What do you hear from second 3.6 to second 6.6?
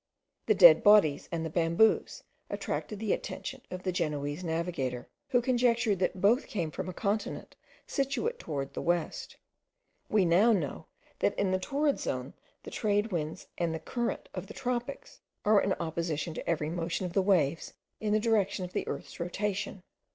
of the Genoese navigator, who conjectured that both